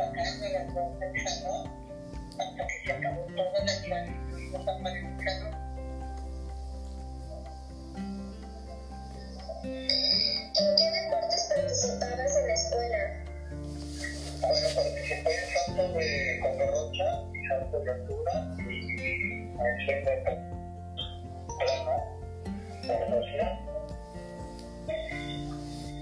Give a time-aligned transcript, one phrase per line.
[0.00, 1.70] acá de las dos del salón
[2.38, 5.54] hasta que se acabó toda la clase y fuimos a parar el salón.
[10.54, 11.02] ¿Tú tienes
[12.36, 13.00] en la escuela?
[14.40, 16.06] Bueno, participé en salto de
[16.40, 18.72] Conorrocha y salto de altura y
[19.54, 20.44] mención de plano,
[22.82, 23.54] de velocidad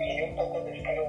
[0.01, 1.08] y un poco de escalón.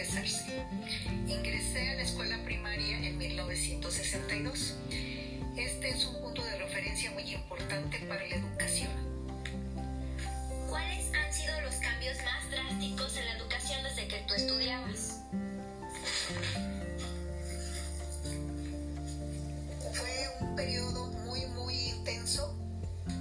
[0.00, 0.44] Arce.
[1.28, 4.74] Ingresé a la escuela primaria en 1962.
[5.58, 8.88] Este es un punto de referencia muy importante para la educación.
[10.70, 15.20] ¿Cuáles han sido los cambios más drásticos en la educación desde que tú estudiabas?
[19.92, 22.56] Fue un periodo muy, muy intenso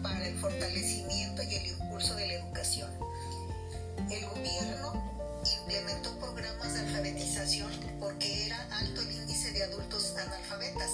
[0.01, 2.89] para el fortalecimiento y el impulso de la educación.
[4.09, 5.18] El gobierno
[5.61, 10.91] implementó programas de alfabetización porque era alto el índice de adultos analfabetas.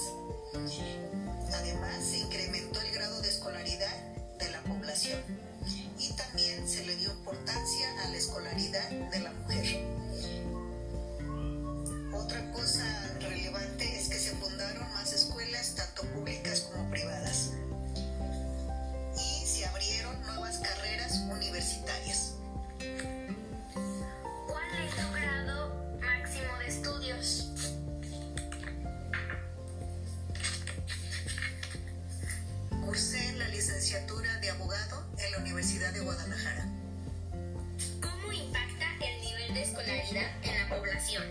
[35.66, 36.68] Universidad de Guadalajara.
[38.00, 41.24] ¿Cómo impacta el nivel de escolaridad en la población?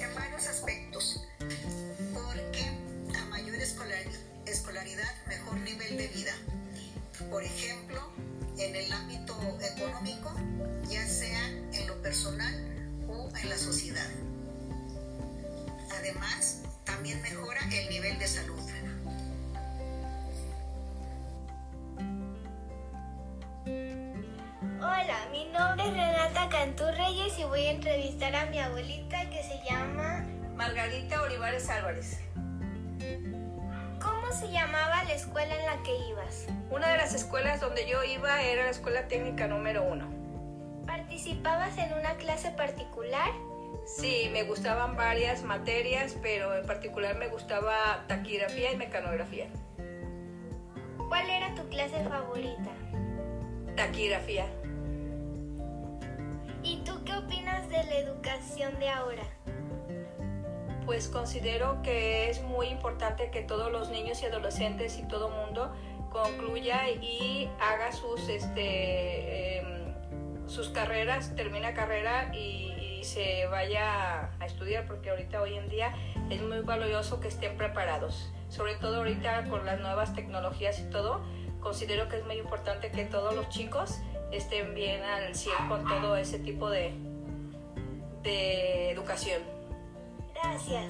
[0.00, 1.24] En varios aspectos,
[2.14, 2.70] porque
[3.18, 4.06] a mayor escolar-
[4.46, 6.34] escolaridad, mejor nivel de vida.
[7.28, 8.00] Por ejemplo,
[8.58, 10.32] en el ámbito económico,
[10.88, 12.54] ya sea en lo personal
[13.08, 14.08] o en la sociedad.
[15.98, 18.60] Además, también mejora el nivel de salud.
[25.06, 29.40] Hola, mi nombre es Renata Cantú Reyes y voy a entrevistar a mi abuelita que
[29.40, 30.26] se llama...
[30.56, 32.20] Margarita Olivares Álvarez.
[34.02, 36.48] ¿Cómo se llamaba la escuela en la que ibas?
[36.70, 40.08] Una de las escuelas donde yo iba era la escuela técnica número uno.
[40.88, 43.30] ¿Participabas en una clase particular?
[43.84, 49.46] Sí, me gustaban varias materias, pero en particular me gustaba taquigrafía y mecanografía.
[51.08, 52.72] ¿Cuál era tu clase favorita?
[53.76, 54.46] Taquigrafía.
[56.66, 59.22] ¿Y tú qué opinas de la educación de ahora?
[60.84, 65.72] Pues considero que es muy importante que todos los niños y adolescentes y todo mundo
[66.10, 69.94] concluya y haga sus este em,
[70.48, 75.94] sus carreras, termina carrera y, y se vaya a estudiar porque ahorita hoy en día
[76.30, 78.32] es muy valioso que estén preparados.
[78.48, 81.24] Sobre todo ahorita con las nuevas tecnologías y todo,
[81.60, 84.00] considero que es muy importante que todos los chicos
[84.32, 86.92] estén bien al 100 con todo ese tipo de,
[88.22, 89.42] de educación.
[90.34, 90.86] Gracias.